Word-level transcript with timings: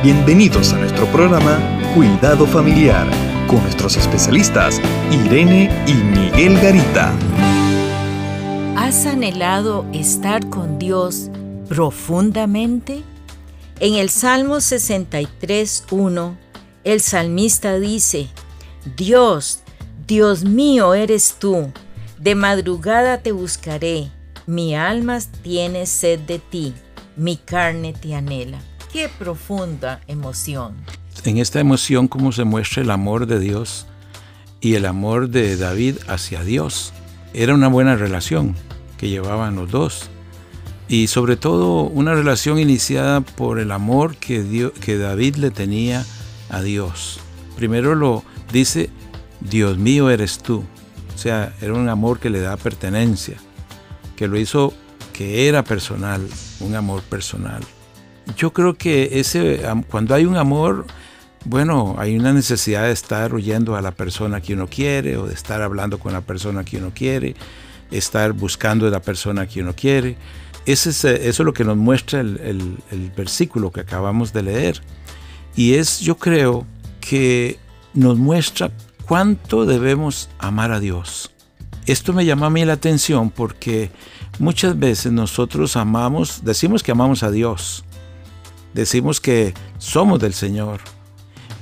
Bienvenidos 0.00 0.72
a 0.74 0.78
nuestro 0.78 1.06
programa 1.06 1.58
Cuidado 1.92 2.46
Familiar 2.46 3.04
con 3.48 3.60
nuestros 3.64 3.96
especialistas 3.96 4.80
Irene 5.10 5.68
y 5.88 5.94
Miguel 5.94 6.56
Garita. 6.60 7.12
¿Has 8.76 9.06
anhelado 9.06 9.84
estar 9.92 10.48
con 10.50 10.78
Dios 10.78 11.32
profundamente? 11.68 13.02
En 13.80 13.94
el 13.94 14.08
Salmo 14.08 14.58
63.1, 14.58 16.36
el 16.84 17.00
salmista 17.00 17.80
dice, 17.80 18.28
Dios, 18.96 19.64
Dios 20.06 20.44
mío 20.44 20.94
eres 20.94 21.34
tú, 21.40 21.72
de 22.20 22.36
madrugada 22.36 23.18
te 23.18 23.32
buscaré, 23.32 24.12
mi 24.46 24.76
alma 24.76 25.18
tiene 25.42 25.86
sed 25.86 26.20
de 26.20 26.38
ti, 26.38 26.72
mi 27.16 27.36
carne 27.36 27.94
te 27.94 28.14
anhela. 28.14 28.60
Qué 28.92 29.10
profunda 29.10 30.00
emoción. 30.06 30.74
En 31.24 31.36
esta 31.36 31.60
emoción 31.60 32.08
como 32.08 32.32
se 32.32 32.44
muestra 32.44 32.82
el 32.82 32.90
amor 32.90 33.26
de 33.26 33.38
Dios 33.38 33.86
y 34.62 34.74
el 34.74 34.86
amor 34.86 35.28
de 35.28 35.58
David 35.58 35.96
hacia 36.08 36.42
Dios. 36.42 36.94
Era 37.34 37.54
una 37.54 37.68
buena 37.68 37.96
relación 37.96 38.54
que 38.96 39.10
llevaban 39.10 39.56
los 39.56 39.70
dos. 39.70 40.08
Y 40.88 41.08
sobre 41.08 41.36
todo 41.36 41.82
una 41.82 42.14
relación 42.14 42.58
iniciada 42.58 43.20
por 43.20 43.58
el 43.58 43.72
amor 43.72 44.16
que, 44.16 44.70
que 44.80 44.96
David 44.96 45.36
le 45.36 45.50
tenía 45.50 46.06
a 46.48 46.62
Dios. 46.62 47.20
Primero 47.56 47.94
lo 47.94 48.24
dice, 48.54 48.88
Dios 49.40 49.76
mío 49.76 50.08
eres 50.08 50.38
tú. 50.38 50.64
O 51.14 51.18
sea, 51.18 51.54
era 51.60 51.74
un 51.74 51.90
amor 51.90 52.20
que 52.20 52.30
le 52.30 52.40
da 52.40 52.56
pertenencia, 52.56 53.36
que 54.16 54.28
lo 54.28 54.38
hizo 54.38 54.72
que 55.12 55.46
era 55.46 55.62
personal, 55.62 56.26
un 56.60 56.74
amor 56.74 57.02
personal 57.02 57.62
yo 58.36 58.52
creo 58.52 58.74
que 58.74 59.20
ese, 59.20 59.62
cuando 59.90 60.14
hay 60.14 60.24
un 60.24 60.36
amor, 60.36 60.86
bueno, 61.44 61.96
hay 61.98 62.18
una 62.18 62.32
necesidad 62.32 62.84
de 62.84 62.92
estar 62.92 63.34
oyendo 63.34 63.76
a 63.76 63.82
la 63.82 63.92
persona 63.92 64.40
que 64.40 64.54
uno 64.54 64.66
quiere 64.66 65.16
o 65.16 65.26
de 65.26 65.34
estar 65.34 65.62
hablando 65.62 65.98
con 65.98 66.12
la 66.12 66.20
persona 66.20 66.64
que 66.64 66.78
uno 66.78 66.92
quiere, 66.94 67.34
estar 67.90 68.32
buscando 68.32 68.86
a 68.86 68.90
la 68.90 69.00
persona 69.00 69.46
que 69.46 69.62
uno 69.62 69.74
quiere. 69.74 70.16
Ese 70.66 70.90
es, 70.90 71.04
eso 71.04 71.42
es 71.42 71.46
lo 71.46 71.52
que 71.52 71.64
nos 71.64 71.76
muestra 71.76 72.20
el, 72.20 72.78
el 72.90 73.10
versículo 73.16 73.70
que 73.70 73.80
acabamos 73.80 74.32
de 74.32 74.42
leer. 74.42 74.82
Y 75.56 75.74
es, 75.74 76.00
yo 76.00 76.16
creo, 76.16 76.66
que 77.08 77.58
nos 77.94 78.18
muestra 78.18 78.70
cuánto 79.06 79.64
debemos 79.64 80.28
amar 80.38 80.72
a 80.72 80.80
Dios. 80.80 81.30
Esto 81.86 82.12
me 82.12 82.26
llama 82.26 82.46
a 82.46 82.50
mí 82.50 82.66
la 82.66 82.74
atención 82.74 83.30
porque 83.30 83.90
muchas 84.38 84.78
veces 84.78 85.10
nosotros 85.10 85.76
amamos, 85.76 86.44
decimos 86.44 86.82
que 86.82 86.92
amamos 86.92 87.22
a 87.22 87.30
Dios, 87.30 87.84
decimos 88.74 89.20
que 89.20 89.54
somos 89.78 90.20
del 90.20 90.34
Señor, 90.34 90.80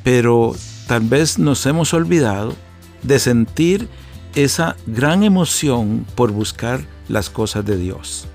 pero 0.03 0.55
tal 0.87 1.03
vez 1.03 1.39
nos 1.39 1.65
hemos 1.67 1.95
olvidado 1.95 2.55
de 3.03 3.19
sentir 3.19 3.89
esa 4.35 4.77
gran 4.87 5.23
emoción 5.23 6.07
por 6.15 6.31
buscar 6.31 6.85
las 7.09 7.31
cosas 7.31 7.65
de 7.65 7.77
Dios. 7.77 8.29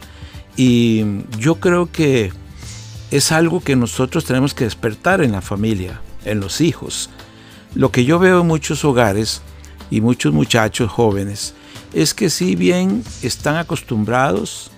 Y 0.58 1.24
yo 1.38 1.56
creo 1.56 1.92
que 1.92 2.32
es 3.12 3.32
algo 3.32 3.62
que 3.62 3.76
nosotros 3.76 4.26
tenemos 4.26 4.54
que 4.54 4.64
despertar 4.64 5.22
en 5.22 5.34
la 5.34 5.42
familia, 5.42 6.02
en 6.26 6.40
los 6.40 6.62
hijos. 6.62 7.10
Lo 7.76 7.92
que 7.92 8.06
yo 8.06 8.20
veo 8.20 8.42
en 8.42 8.48
muchos 8.48 8.84
hogares 8.84 9.42
y 9.90 10.02
muchos 10.02 10.34
muchachos 10.34 10.90
jóvenes 10.90 11.54
es 11.94 12.14
que 12.14 12.30
si 12.30 12.56
bien 12.56 13.04
están 13.22 13.58
acostumbrados 13.58 14.72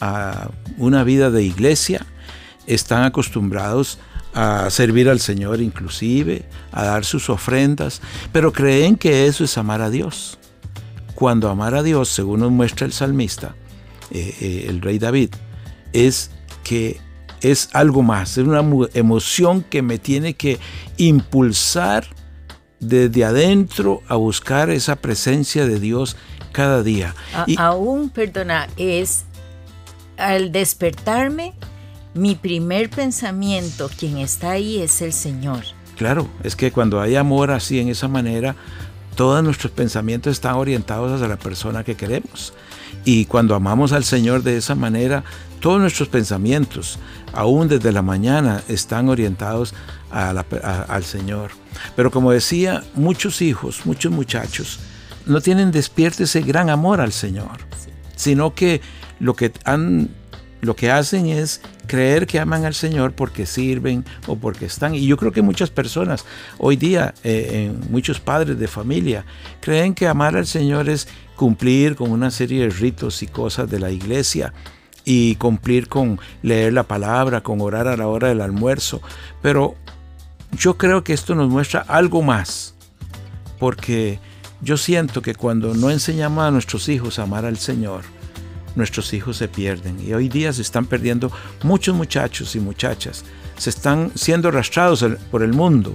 a 0.00 0.50
una 0.78 1.04
vida 1.04 1.30
de 1.30 1.44
iglesia, 1.44 2.06
están 2.66 3.04
acostumbrados 3.04 3.98
a 4.34 4.68
servir 4.68 5.08
al 5.08 5.20
Señor 5.20 5.60
inclusive, 5.60 6.44
a 6.70 6.84
dar 6.84 7.04
sus 7.04 7.30
ofrendas, 7.30 8.02
pero 8.32 8.52
creen 8.52 8.96
que 8.96 9.26
eso 9.26 9.44
es 9.44 9.56
amar 9.56 9.80
a 9.80 9.90
Dios. 9.90 10.38
Cuando 11.14 11.48
amar 11.48 11.74
a 11.74 11.82
Dios, 11.82 12.10
según 12.10 12.40
nos 12.40 12.50
muestra 12.50 12.86
el 12.86 12.92
salmista, 12.92 13.54
eh, 14.10 14.36
eh, 14.40 14.66
el 14.68 14.82
rey 14.82 14.98
David, 14.98 15.30
es 15.94 16.30
que 16.62 17.00
es 17.40 17.70
algo 17.72 18.02
más, 18.02 18.36
es 18.36 18.46
una 18.46 18.62
emoción 18.92 19.62
que 19.62 19.80
me 19.80 19.98
tiene 19.98 20.34
que 20.34 20.58
impulsar 20.98 22.06
desde 22.78 23.24
adentro 23.24 24.02
a 24.08 24.16
buscar 24.16 24.68
esa 24.68 24.96
presencia 24.96 25.66
de 25.66 25.80
Dios 25.80 26.16
cada 26.52 26.82
día. 26.82 27.14
y, 27.46 27.56
aún, 27.58 28.10
perdona, 28.10 28.68
es 28.76 29.24
al 30.18 30.52
despertarme 30.52 31.54
mi 32.16 32.34
primer 32.34 32.90
pensamiento, 32.90 33.90
quien 33.96 34.18
está 34.18 34.52
ahí 34.52 34.80
es 34.80 35.02
el 35.02 35.12
Señor. 35.12 35.62
Claro, 35.96 36.28
es 36.42 36.56
que 36.56 36.72
cuando 36.72 37.00
hay 37.00 37.16
amor 37.16 37.50
así 37.50 37.78
en 37.78 37.88
esa 37.88 38.08
manera, 38.08 38.56
todos 39.14 39.42
nuestros 39.42 39.72
pensamientos 39.72 40.32
están 40.32 40.56
orientados 40.56 41.12
hacia 41.12 41.28
la 41.28 41.38
persona 41.38 41.84
que 41.84 41.94
queremos. 41.94 42.52
Y 43.04 43.26
cuando 43.26 43.54
amamos 43.54 43.92
al 43.92 44.04
Señor 44.04 44.42
de 44.42 44.56
esa 44.56 44.74
manera, 44.74 45.24
todos 45.60 45.80
nuestros 45.80 46.08
pensamientos, 46.08 46.98
aún 47.32 47.68
desde 47.68 47.92
la 47.92 48.02
mañana, 48.02 48.62
están 48.68 49.08
orientados 49.08 49.74
al 50.10 51.04
Señor. 51.04 51.52
Pero 51.94 52.10
como 52.10 52.32
decía, 52.32 52.82
muchos 52.94 53.42
hijos, 53.42 53.86
muchos 53.86 54.12
muchachos, 54.12 54.80
no 55.24 55.40
tienen 55.40 55.70
despierto 55.70 56.24
ese 56.24 56.42
gran 56.42 56.70
amor 56.70 57.00
al 57.00 57.12
Señor, 57.12 57.58
sino 58.16 58.54
que 58.54 58.80
lo 59.18 59.34
que 59.34 59.52
han 59.64 60.10
lo 60.60 60.74
que 60.74 60.90
hacen 60.90 61.26
es 61.26 61.60
creer 61.86 62.26
que 62.26 62.40
aman 62.40 62.64
al 62.64 62.74
Señor 62.74 63.12
porque 63.12 63.46
sirven 63.46 64.04
o 64.26 64.36
porque 64.36 64.66
están. 64.66 64.94
Y 64.94 65.06
yo 65.06 65.16
creo 65.16 65.32
que 65.32 65.42
muchas 65.42 65.70
personas 65.70 66.24
hoy 66.58 66.76
día, 66.76 67.14
eh, 67.24 67.72
muchos 67.90 68.20
padres 68.20 68.58
de 68.58 68.68
familia, 68.68 69.24
creen 69.60 69.94
que 69.94 70.08
amar 70.08 70.36
al 70.36 70.46
Señor 70.46 70.88
es 70.88 71.08
cumplir 71.36 71.96
con 71.96 72.10
una 72.10 72.30
serie 72.30 72.62
de 72.62 72.70
ritos 72.70 73.22
y 73.22 73.26
cosas 73.26 73.70
de 73.70 73.78
la 73.78 73.90
iglesia 73.90 74.52
y 75.04 75.36
cumplir 75.36 75.88
con 75.88 76.18
leer 76.42 76.72
la 76.72 76.82
palabra, 76.82 77.42
con 77.42 77.60
orar 77.60 77.86
a 77.86 77.96
la 77.96 78.08
hora 78.08 78.28
del 78.28 78.40
almuerzo. 78.40 79.00
Pero 79.42 79.76
yo 80.52 80.76
creo 80.76 81.04
que 81.04 81.12
esto 81.12 81.34
nos 81.34 81.48
muestra 81.48 81.80
algo 81.86 82.22
más, 82.22 82.74
porque 83.58 84.18
yo 84.60 84.76
siento 84.76 85.22
que 85.22 85.34
cuando 85.34 85.74
no 85.74 85.90
enseñamos 85.90 86.44
a 86.44 86.50
nuestros 86.50 86.88
hijos 86.88 87.18
a 87.18 87.22
amar 87.22 87.44
al 87.44 87.58
Señor, 87.58 88.02
nuestros 88.76 89.12
hijos 89.12 89.38
se 89.38 89.48
pierden. 89.48 89.98
Y 90.06 90.14
hoy 90.14 90.28
día 90.28 90.52
se 90.52 90.62
están 90.62 90.86
perdiendo 90.86 91.32
muchos 91.64 91.96
muchachos 91.96 92.54
y 92.54 92.60
muchachas. 92.60 93.24
Se 93.58 93.70
están 93.70 94.12
siendo 94.14 94.48
arrastrados 94.48 95.04
por 95.30 95.42
el 95.42 95.52
mundo. 95.52 95.94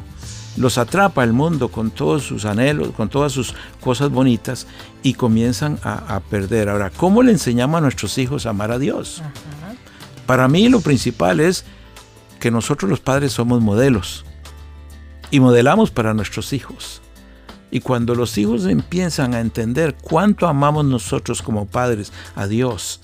Los 0.58 0.78
atrapa 0.78 1.24
el 1.24 1.32
mundo 1.32 1.70
con 1.70 1.92
todos 1.92 2.24
sus 2.24 2.44
anhelos, 2.44 2.92
con 2.92 3.08
todas 3.08 3.32
sus 3.32 3.56
cosas 3.80 4.10
bonitas 4.10 4.68
y 5.02 5.14
comienzan 5.14 5.80
a, 5.84 6.20
perder. 6.20 6.68
Ahora, 6.68 6.90
¿cómo 6.90 7.24
le 7.24 7.32
enseñamos 7.32 7.78
a 7.78 7.82
nuestros 7.82 8.18
hijos 8.18 8.46
a 8.46 8.50
amar 8.50 8.72
a 8.72 8.80
Dios? 8.80 9.22
Para 10.26 10.50
mí 10.50 10.68
lo 10.68 10.82
principal 10.82 11.40
es 11.40 11.64
que 12.40 12.52
nosotros 12.52 12.90
los 12.90 13.00
padres 13.00 13.32
somos 13.32 13.62
modelos 13.62 14.26
y 15.30 15.40
modelamos 15.40 15.92
para 15.92 16.14
nuestros 16.14 16.52
hijos. 16.52 17.02
Y 17.72 17.80
cuando 17.80 18.14
los 18.14 18.38
hijos 18.38 18.66
empiezan 18.66 19.34
a 19.34 19.40
entender 19.40 19.96
cuánto 20.02 20.48
amamos 20.48 20.86
nosotros 20.86 21.42
como 21.42 21.66
padres 21.66 22.12
a 22.36 22.46
Dios, 22.46 23.00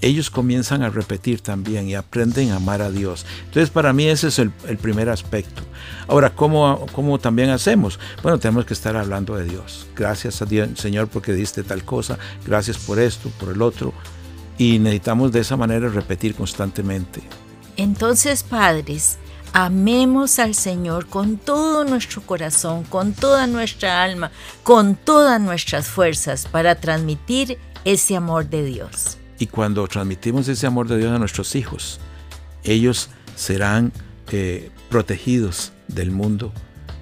ellos 0.00 0.30
comienzan 0.30 0.82
a 0.82 0.90
repetir 0.90 1.40
también 1.40 1.88
y 1.88 1.94
aprenden 1.94 2.50
a 2.50 2.56
amar 2.56 2.82
a 2.82 2.90
Dios. 2.90 3.26
Entonces 3.46 3.70
para 3.70 3.92
mí 3.92 4.06
ese 4.06 4.28
es 4.28 4.38
el, 4.38 4.50
primer 4.80 5.08
aspecto. 5.08 5.62
Ahora, 6.06 6.34
¿cómo, 6.34 6.86
¿cómo, 6.92 7.18
también 7.18 7.50
hacemos? 7.50 7.98
Bueno, 8.22 8.38
tenemos 8.38 8.64
que 8.64 8.74
estar 8.74 8.96
hablando 8.96 9.34
de 9.36 9.44
Dios. 9.44 9.86
Gracias 9.96 10.42
a 10.42 10.44
Dios, 10.44 10.68
Señor, 10.76 11.08
porque 11.08 11.32
diste 11.32 11.62
tal 11.62 11.84
cosa. 11.84 12.18
Gracias 12.46 12.78
por 12.78 12.98
esto, 12.98 13.30
por 13.40 13.50
el 13.50 13.62
otro. 13.62 13.92
Y 14.58 14.78
necesitamos 14.78 15.32
de 15.32 15.40
esa 15.40 15.56
manera 15.56 15.88
repetir 15.88 16.34
constantemente. 16.34 17.22
Entonces, 17.76 18.42
padres, 18.42 19.18
amemos 19.56 20.38
al 20.38 20.54
Señor 20.54 21.06
con 21.06 21.38
todo 21.38 21.84
nuestro 21.84 22.20
corazón, 22.20 22.84
con 22.84 23.14
toda 23.14 23.46
nuestra 23.46 24.02
alma, 24.02 24.30
con 24.62 24.96
todas 24.96 25.40
nuestras 25.40 25.86
fuerzas 25.86 26.46
para 26.46 26.74
transmitir 26.74 27.56
ese 27.86 28.16
amor 28.16 28.50
de 28.50 28.66
Dios. 28.66 29.16
Y 29.38 29.46
cuando 29.46 29.88
transmitimos 29.88 30.46
ese 30.48 30.66
amor 30.66 30.88
de 30.88 30.98
Dios 30.98 31.10
a 31.10 31.18
nuestros 31.18 31.56
hijos, 31.56 32.00
ellos 32.64 33.08
serán 33.34 33.94
eh, 34.30 34.70
protegidos 34.90 35.72
del 35.88 36.10
mundo 36.10 36.52